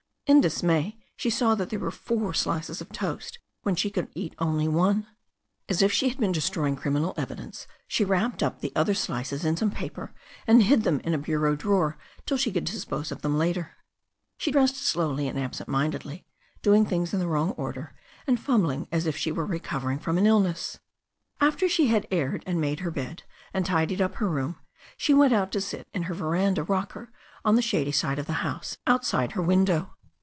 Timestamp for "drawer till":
11.57-12.37